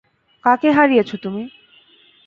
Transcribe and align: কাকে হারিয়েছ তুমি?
কাকে 0.43 0.69
হারিয়েছ 0.71 1.09
তুমি? 1.23 1.43